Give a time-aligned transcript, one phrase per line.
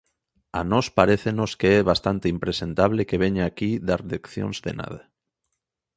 [0.59, 5.01] A nós parécenos que é bastante impresentable que veña aquí dar leccións de nada.